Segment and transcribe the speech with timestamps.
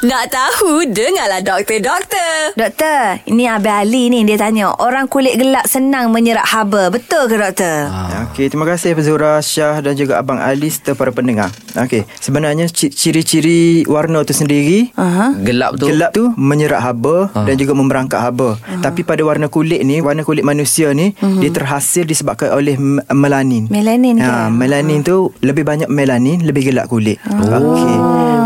[0.00, 2.56] Nak tahu, dengarlah doktor, doktor.
[2.56, 6.88] Doktor, ini Abang Ali ni dia tanya, orang kulit gelap senang menyerap haba.
[6.88, 7.84] Betul ke doktor?
[7.84, 8.24] Ah.
[8.24, 11.52] Okey, terima kasih Zura, Syah dan juga Abang Ali serta para pendengar.
[11.74, 15.36] Okey, sebenarnya ci- ciri-ciri warna tu sendiri Aha.
[15.36, 17.44] Gelap tu Gelap tu menyerap haba Ah.
[17.44, 18.56] dan juga memberangkat haba.
[18.80, 23.68] Tapi pada warna kulit ni, warna kulit manusia ni, dia terhasil disebabkan oleh m- melanin.
[23.68, 24.24] Melanin ke?
[24.24, 27.20] Ha, melanin tu lebih banyak melanin, lebih gelap kulit.
[27.28, 27.76] Oh.
[27.76, 27.96] Okey.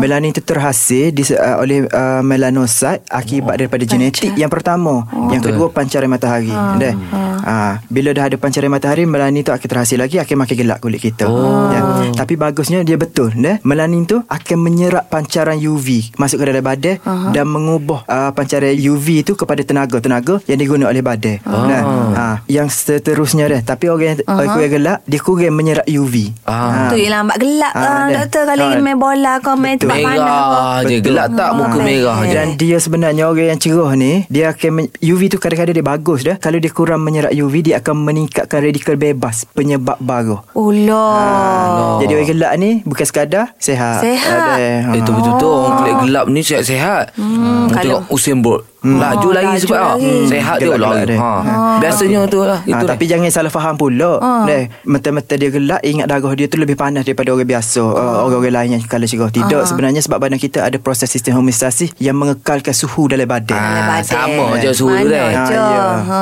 [0.00, 5.04] Melanin tu terhasil dis, uh, oleh uh, melanocyte akibat daripada genetik yang pertama.
[5.28, 6.48] Yang kedua pancaran matahari.
[6.50, 6.94] Dah.
[7.40, 11.00] Ha, bila dah ada pancaran matahari, melanin tu akan terhasil lagi akan makin gelap kulit
[11.00, 11.24] kita.
[11.72, 11.80] Ya.
[12.12, 13.60] Tapi bagusnya dia betul, dah.
[13.60, 16.96] Melanin tu akan menyerap pancaran UV masuk ke dalam badan
[17.32, 21.40] dan mengubah uh, pancaran UV tu kepada tenaga-tenaga yang diguna oleh badan.
[21.44, 21.82] Nah,
[22.16, 23.60] ha, yang seterusnya dah.
[23.64, 24.48] Tapi orang yang uh-huh.
[24.52, 26.32] kulit gelap dia kurang menyerap UV.
[26.44, 26.88] Ah.
[26.92, 28.08] Tu yang lambat gelap Ah, ah, dah.
[28.24, 28.68] doktor kalau Ah.
[28.70, 29.89] ingin main bola kau main panas.
[29.92, 30.46] Merah.
[30.80, 31.04] je Betul.
[31.06, 31.82] Gelap tak muka Ah.
[31.82, 32.32] merah je.
[32.32, 36.36] Dan dia sebenarnya orang yang cerah ni Dia akan UV tu kadang-kadang dia bagus dah.
[36.36, 40.38] Kalau dia kurang menyerap UV Dia akan meningkatkan radikal bebas Penyebab baru.
[40.52, 41.98] Ulah.
[41.98, 44.00] Jadi orang gelap ni Bukan sekadar Sehat.
[44.00, 44.56] Sihat.
[44.56, 49.28] Ada, Eh tu betul-betul Orang kulit gelap ni sihat-sihat hmm, kalau- Tengok Usain Bolt Laju
[49.28, 50.12] Oh, lari laju sebab ah, lari.
[50.24, 51.18] Sehat dia lari dia.
[51.20, 51.76] ha.
[51.76, 54.16] Biasanya tu lah Ha, tapi jangan salah faham pula.
[54.18, 54.48] Ah.
[54.48, 58.54] Deh, mata-mata dia gelap ingat darah dia tu lebih panas daripada orang biasa, uh, orang-orang
[58.56, 59.28] lain yang kalau cerah.
[59.28, 63.52] Tidak, sebenarnya sebab badan kita ada proses sistem homeostasi yang mengekalkan suhu dalam badan.
[63.52, 64.04] Ah, badan.
[64.06, 65.36] sama je suhu tu Mana je.
[65.36, 65.84] Ah, ya.
[66.00, 66.20] Ha,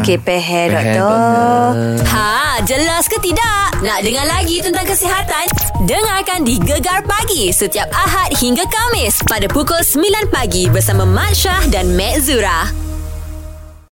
[0.00, 1.68] okey peher Peher, doktor.
[2.08, 2.28] Ha,
[2.66, 3.78] jelas ke tidak?
[3.84, 5.46] Nak dengar lagi tentang kesihatan?
[5.86, 11.70] Dengarkan di Gegar Pagi setiap Ahad hingga Kamis pada pukul 9 pagi bersama Mat Syah
[11.70, 12.87] dan Mek Zura.